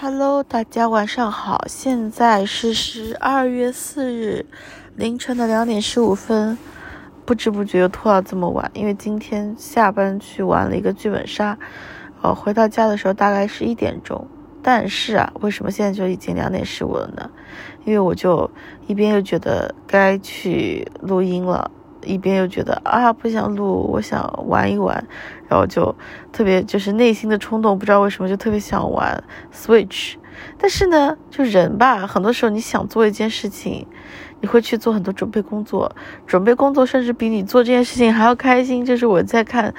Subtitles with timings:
[0.00, 4.46] Hello，大家晚上好，现在是十二月四日
[4.94, 6.56] 凌晨的两点十五分，
[7.26, 11.58] 不知不觉又拖到这么晚，因为今天下班去玩了一个剧本杀，
[12.22, 14.24] 呃，回到家的时候大概是一点钟，
[14.62, 17.28] 但是啊，为什么现在就已经两点十五了呢？
[17.84, 18.48] 因为我就
[18.86, 21.68] 一边又觉得该去录音了。
[22.04, 25.06] 一边又觉得啊不想录，我想玩一玩，
[25.48, 25.94] 然后就
[26.32, 29.22] 特别就是内心的冲动，不知道为什么就特别想玩
[29.52, 30.14] Switch。
[30.56, 33.86] 但是呢，就人吧，很多时候你想做一件事情。
[34.40, 35.94] 你会去做很多准备工作，
[36.26, 38.84] 准备工作甚至比你做这件事情还要开心。
[38.84, 39.74] 就是我在看，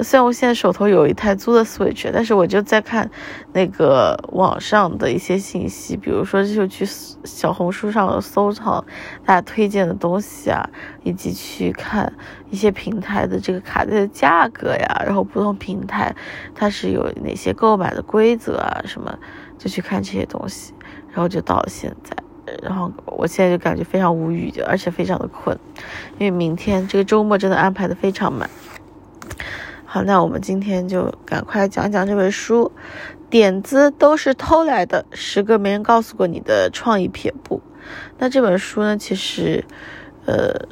[0.00, 3.10] 虽然我现在手头有一台租的 Switch，但是我就在看
[3.52, 6.86] 那个网上的一些信息，比如说就去
[7.24, 8.84] 小红书上搜藏
[9.24, 10.68] 大家推荐的东西啊，
[11.02, 12.12] 以及去看
[12.50, 16.14] 一些平台的这个卡带的价格呀，然后不同平台
[16.54, 19.18] 它是有哪些购买的规则啊什么，
[19.58, 20.72] 就去看这些东西，
[21.10, 22.23] 然后就到了现在。
[22.62, 25.58] 然后我现在就感觉非常无语，而且非常的困，
[26.18, 28.48] 因为明天这个周末真的安排的非常满。
[29.84, 32.72] 好，那我们今天就赶快讲讲这本书，
[33.30, 37.60] 点子都是偷来的，十个没人告诉过你的创意撇步。
[38.18, 39.64] 那这本书呢，其实，
[40.26, 40.68] 呃，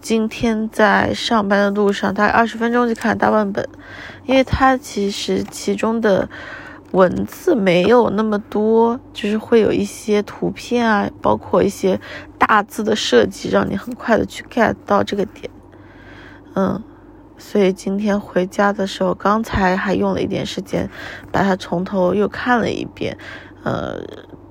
[0.00, 3.68] 今天在上班的路上，大概二十分钟就看了大半本，
[4.26, 6.28] 因为它其实其中的。
[6.92, 11.98] 文字没有那么多，就是会有一些图片啊，包括一些
[12.38, 15.50] 大字的设计，让你很快的去 get 到这个点。
[16.54, 16.82] 嗯，
[17.38, 20.88] 所以今天回家的时候，刚才还用了一点时间，
[21.30, 23.16] 把它从头又看了一遍。
[23.64, 23.98] 呃，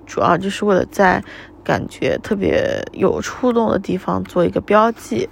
[0.07, 1.23] 主要就是为了在
[1.63, 5.29] 感觉特别有触动的地方做一个标记。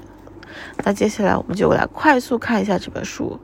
[0.83, 3.39] 那接下来我们就来快速看一下这本书。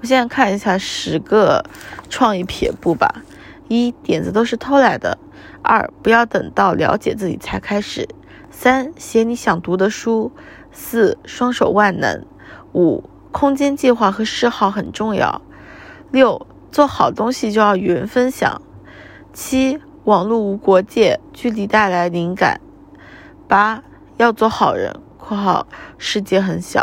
[0.00, 1.64] 我现在看一下十个
[2.08, 3.22] 创意撇步吧：
[3.68, 5.18] 一、点子都是偷来的；
[5.62, 8.08] 二、不要等到了解自己才开始；
[8.50, 10.30] 三、写你想读的书；
[10.72, 12.22] 四、双手万能；
[12.72, 15.40] 五、空间计划和嗜好很重要；
[16.10, 18.60] 六、做好东西就要与人分享；
[19.32, 22.60] 七、网络无国界，距离带来灵感；
[23.46, 23.82] 八、
[24.16, 25.66] 要做好人（括号
[25.98, 26.80] 世界很小）；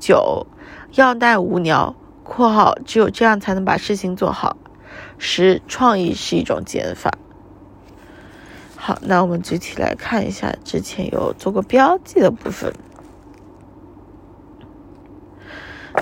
[0.00, 0.46] 九。
[0.92, 1.94] 要耐无聊
[2.24, 4.56] （括号只有这样才能把事情做好）。
[5.18, 7.12] 十，创意是一种减法。
[8.76, 12.72] 好，那我们具体来看一下之前有做过标记的部分。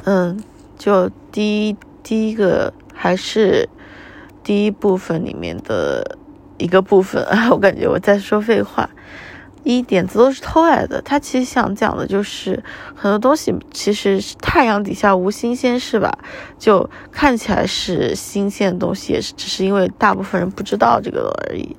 [0.05, 0.43] 嗯，
[0.79, 3.69] 就第一第一个还是
[4.45, 6.19] 第一部分里面的
[6.59, 8.89] 一个部分啊， 我感觉我在说废话。
[9.75, 12.63] 一点子都是偷来的，他其实想讲的就是
[12.95, 16.17] 很多东西其实是太阳底下无新鲜事吧，
[16.57, 21.77] 就看起来是新鲜的东西，也是只是因为大部分人不知道这个而已。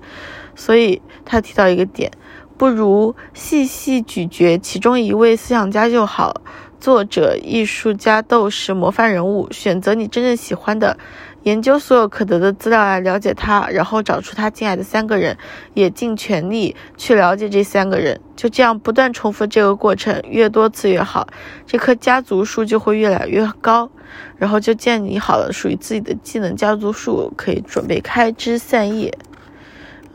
[0.54, 2.12] 所以他提到一个点，
[2.58, 6.42] 不如细细咀嚼其中一位思想家就好，
[6.80, 10.98] 作者、艺术家、斗士、模范人物，选择你真正喜欢的。
[11.44, 15.38] 研究所有可得的资料来了解他，然后找出他敬爱的三个人，
[15.76, 18.20] 也尽全力去了解这三个人。
[18.36, 21.26] 就这样不断重复这个过程，越多次越好，
[21.66, 23.90] 这棵家族树就会越来越高。
[24.38, 29.18] 然后就建立好了属于自己的技能家族树，可以准备开枝散叶。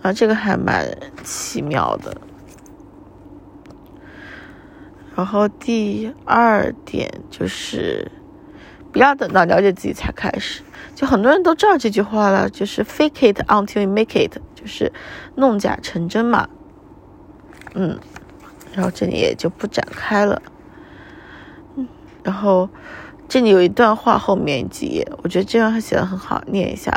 [0.02, 0.86] 啊，这个还蛮
[1.22, 2.14] 奇妙的。
[5.14, 8.10] 然后第二点就是，
[8.90, 10.62] 不要等到了解自己才开始。
[10.94, 14.92] 就很多人都知道这句话了，就是 fake it until you make it，就是
[15.36, 16.48] 弄假成真嘛。
[17.74, 17.98] 嗯，
[18.74, 20.40] 然后这里也就不展开了。
[21.76, 21.88] 嗯，
[22.22, 22.68] 然后
[23.28, 26.94] 这里有一段话，后面几页，我觉得这段话写的很好，念一下。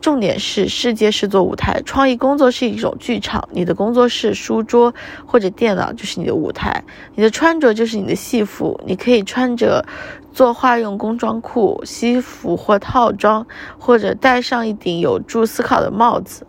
[0.00, 3.48] 重点是，世界是座舞台，创意工作是一种剧场。
[3.52, 4.94] 你的工作室、书桌
[5.24, 6.84] 或者电脑就是你的舞台，
[7.14, 8.78] 你的穿着就是你的戏服。
[8.84, 9.86] 你可以穿着
[10.30, 13.46] 作画用工装裤、西服或套装，
[13.78, 16.46] 或者戴上一顶有助思考的帽子。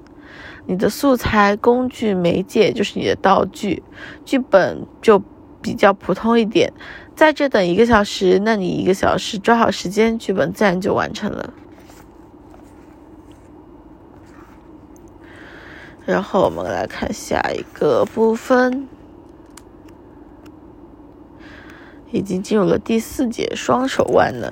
[0.65, 3.81] 你的素材、工具、媒介就是你的道具。
[4.25, 5.23] 剧本就
[5.61, 6.73] 比较普通一点，
[7.15, 11.53] 在这等一个小时，那你一个小时抓好时间，剧本自然就完成了。
[16.05, 18.87] 然后我们来看下一个部分，
[22.11, 24.51] 已经进入了第四节，双手万能。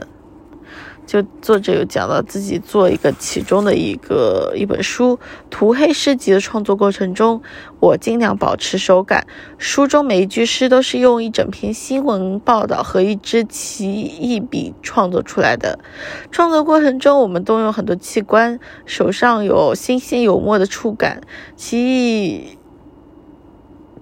[1.06, 5.18] 就作者有讲到自己做一个其中的一个一本书
[5.50, 7.42] 《涂黑诗集》的创作过程中，
[7.80, 9.28] 我尽量保持手感。
[9.58, 15.80] 书中每一句诗都是用一整篇新闻报道和一支奇异笔创作出来的。
[16.32, 21.22] 创作过程中，我们动用很多器官，手上有新鲜有墨的触感，
[21.56, 22.58] 奇异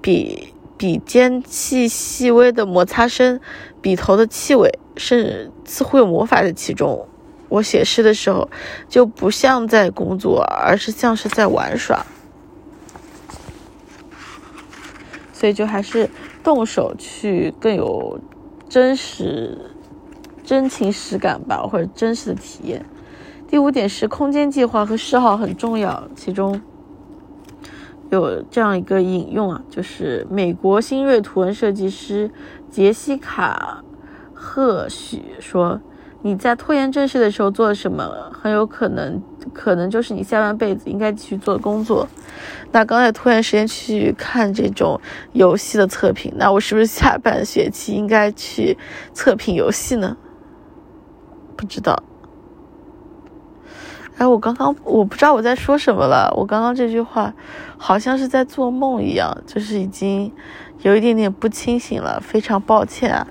[0.01, 0.50] 笔
[0.81, 3.39] 笔尖细细微的摩擦声，
[3.83, 4.79] 笔头的气味。
[4.97, 7.07] 是似乎有魔法在其中。
[7.49, 8.49] 我写诗的时候，
[8.89, 12.03] 就不像在工作，而是像是在玩耍。
[15.31, 16.09] 所以就还是
[16.43, 18.19] 动手去更有
[18.67, 19.55] 真实、
[20.43, 22.83] 真情实感吧，或者真实的体验。
[23.47, 26.59] 第五点是空间计划和嗜好很重要，其中
[28.11, 32.29] 有这样一个引用啊，就是美国新锐图文设计师
[32.69, 33.83] 杰西卡。
[34.33, 35.79] 赫许说
[36.23, 39.21] 你在拖延正事的时候做什么，很有可能
[39.53, 42.07] 可能就是你下半辈子应该继续做的工作。
[42.71, 44.99] 那刚才拖延时间去看这种
[45.33, 48.77] 游戏的测评，那我是不是下半学期应该去
[49.13, 50.17] 测评游戏呢？
[51.55, 52.03] 不知道。
[54.17, 56.31] 哎，我刚刚我不知道我在说什么了。
[56.37, 57.33] 我刚刚这句话
[57.77, 60.31] 好像是在做梦一样，就是已经
[60.81, 63.27] 有一点点不清醒了，非常抱歉啊。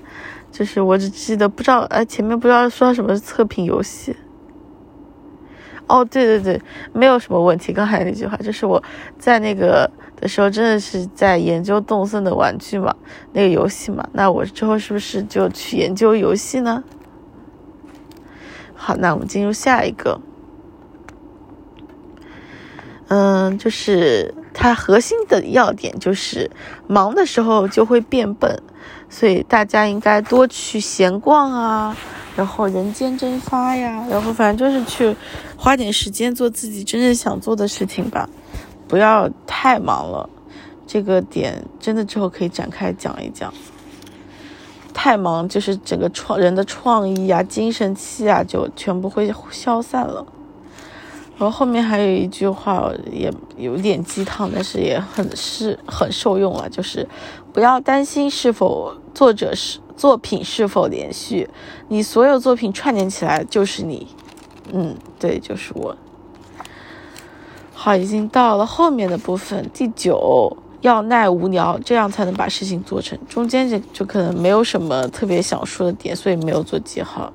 [0.51, 4.15] 就是我只记得不知道，哎，前面不知道说什么测评游戏。
[5.87, 6.61] 哦，对对对，
[6.91, 7.71] 没有什么问题。
[7.71, 8.81] 刚才那句话就是我
[9.17, 12.93] 在那个的时候，真的是在研究动森的玩具嘛，
[13.31, 14.05] 那个游戏嘛。
[14.11, 16.83] 那我之后是不是就去研究游戏呢？
[18.73, 20.19] 好，那我们进入下一个。
[23.13, 26.49] 嗯，就是它核心的要点就是
[26.87, 28.63] 忙的时候就会变笨。
[29.09, 31.97] 所以大家应该多去闲逛啊，
[32.37, 35.13] 然后人间蒸发呀，然后反正就是去
[35.57, 38.29] 花点时间做自己真正想做的事情吧，
[38.87, 40.29] 不要太忙了。
[40.87, 43.53] 这个点真的之后可以展开讲一讲。
[44.93, 50.25] 太忙就是整个创人的创意啊、精神气啊就全部会消散了。
[51.41, 57.07] 然后后面还有一句话也有点鸡汤，但是也很是很受用了，就是
[57.51, 61.49] 不要担心是否作者是作品是否连续，
[61.87, 64.05] 你所有作品串联起来就是你，
[64.71, 65.97] 嗯，对，就是我。
[67.73, 73.17] 好，已经到了后面的部分，第九要耐无聊，这样才能把事情做成。
[73.27, 77.33] 中间就就可能没有什么特别想说的点，所以没有做记号。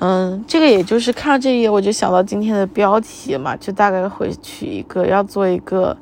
[0.00, 5.98] 嗯，这个也就是看到这一页，我就想到今天的标题嘛，就大概会取一个要做一个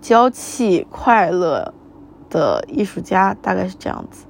[0.00, 1.74] 娇气快乐
[2.30, 4.24] 的艺术家，大概是这样子。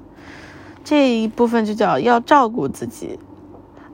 [0.82, 3.19] 这一部分就叫要照顾自己。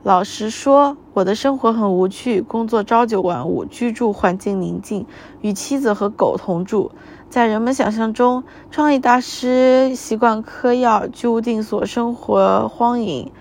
[0.01, 5.07] 老实说，我的生活很无趣，工作朝九晚五，居住环境宁静，
[5.41, 6.91] 与妻子和狗同住。
[7.29, 13.31] 在人们想象中，创意大师习惯嗑药，居无定所，生活荒淫。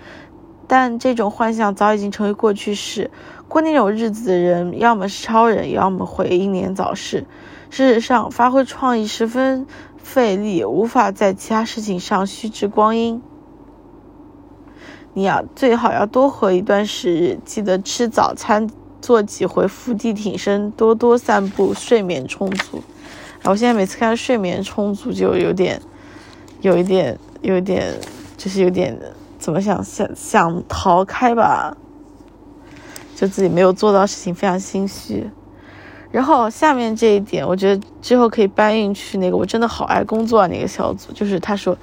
[0.66, 3.10] 但这种幻想早已经成为过去式。
[3.46, 7.24] 过那种日子的人，要么是超人，要么会英年早逝。
[7.70, 9.66] 事实上，发挥创意十分
[9.96, 13.22] 费力，无法在其他事情上虚掷光阴。
[15.12, 18.68] 你要最好要多活一段时日，记得吃早餐，
[19.00, 22.82] 做几回伏地挺身，多多散步，睡眠充足。
[23.42, 25.80] 然后现在每次看到睡眠充足，就有点，
[26.62, 27.94] 有一点，有点，
[28.36, 28.98] 就是有点。
[29.44, 31.76] 怎么想想想逃开吧，
[33.14, 35.30] 就自己没有做到事情，非常心虚。
[36.10, 41.76] 然后下面这一点，我觉得之后可以搬运去那个我真的好爱工作啊那个小组，就是他说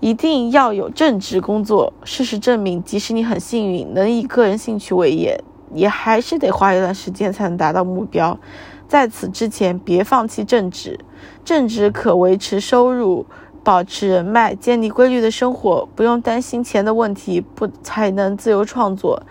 [0.00, 1.94] 一定要有正职工作。
[2.04, 8.38] 事实证明，即使你很幸运能以个人兴趣为业，也还是得花一段时间才能达到目标。
[8.86, 11.00] 在此之前，别放弃正职，
[11.42, 13.24] 正职可维持收入。
[13.64, 19.22] 保持人脉，建立规律的生活，不用担心钱的问题，不才能自由创作。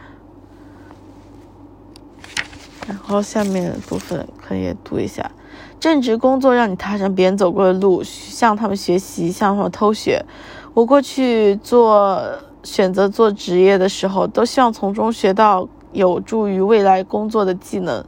[2.88, 5.32] 然后下面的部分可以读一下：
[5.80, 10.26] 正职工作让你踏上别人走过的路，向他们学习，向他们偷学。
[10.74, 12.22] 我过去做
[12.64, 18.04] 选择做职业的时候，都希望从中学到有助于未来工作的技能。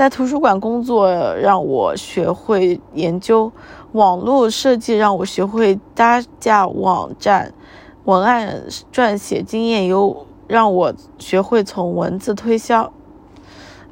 [0.00, 3.52] 在图书馆工作让我学会研究。
[3.92, 7.52] 网络设计让我学会搭架网站，
[8.04, 12.90] 文案撰写经验又让我学会从文字推销。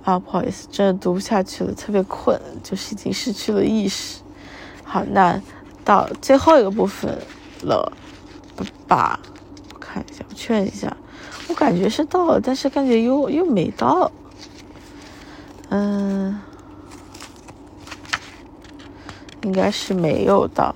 [0.02, 4.22] 啊，不好意思，真的读不下去了，特别困，就是已经失去了意识。
[4.84, 5.38] 好，那
[5.84, 7.18] 到最后一个部分
[7.60, 7.92] 了，
[8.86, 9.20] 吧？
[9.74, 10.96] 我看一下，我确认一下，
[11.50, 14.10] 我感觉是到了，但是感觉又又没到。
[15.70, 16.40] 嗯，
[19.42, 20.74] 应该是没有的。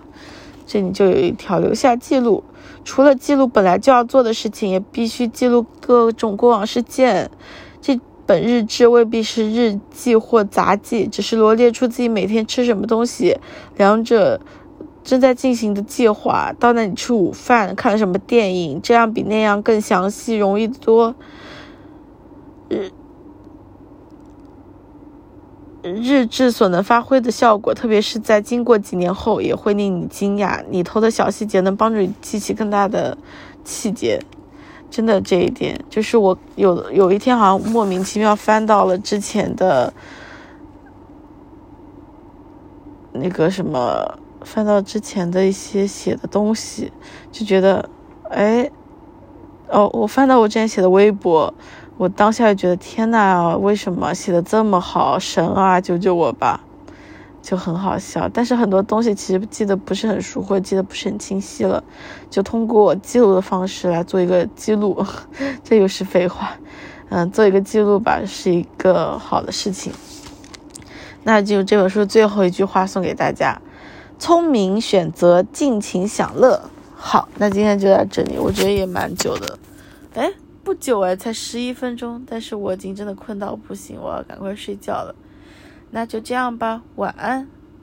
[0.66, 2.44] 这里就有一条留下记录，
[2.84, 7.30] 除了记录本来就要做的事情，也必须记录各种过往事件。
[7.80, 13.36] 这本日志未必是日记或杂记，只是罗列出自己每天吃什么东西，
[13.76, 14.40] 两者
[15.04, 21.14] 正在进行的计划，到哪里吃午饭，看了什么电影，这样比那样更详细，容易多。
[25.82, 30.64] 日志所能发挥的效果，特别是在经过几年后，也会令你惊讶。
[30.70, 33.18] 里头的小细节能帮助你记起更大的
[33.64, 34.20] 细节，
[34.88, 39.92] 真的这一点，就是我有有一天好像莫名其妙翻到了之前的
[43.12, 46.92] 那个什么，翻到之前的一些写的东西，
[47.32, 47.90] 就觉得，
[48.30, 48.70] 哎，
[49.68, 51.52] 哦，我翻到我之前写的微博。
[52.02, 55.20] 我当下就觉得天呐，为什么写的这么好？
[55.20, 56.60] 神啊，救救我吧！
[57.40, 58.28] 就很好笑。
[58.34, 61.84] 但是很多东西其实记得不是很熟，或者记得不是很清晰了，
[62.28, 65.06] 就通过记录的方式来做一个记录。
[65.62, 66.54] 这又是废话，
[67.08, 69.92] 嗯，做一个记录吧，是一个好的事情。
[71.22, 73.62] 那就这本书最后一句话送给大家：
[74.18, 76.62] 聪明选择，尽情享乐。
[76.96, 79.56] 好，那今天就到这里，我觉得也蛮久的。
[80.14, 80.41] 哎。
[80.64, 85.14] 不久哎，才十一分钟，但是我已经真的困到不行，我要赶快睡觉了。
[85.90, 87.48] 那就这样吧，晚安。